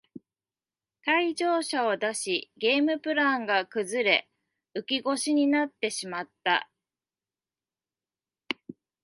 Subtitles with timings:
[1.05, 4.29] 退場者を出しゲームプランが崩れ
[4.73, 6.71] 浮き腰になってしまった